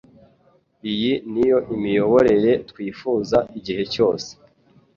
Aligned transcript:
iyi 0.91 1.13
niyo 1.31 1.57
Imiyoborere 1.75 2.51
Twifuza 2.69 3.37
igihe 3.57 3.83
cyose, 3.93 4.29